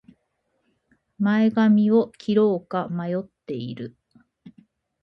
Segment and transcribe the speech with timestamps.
[1.19, 3.95] 前髪を切ろうか迷っている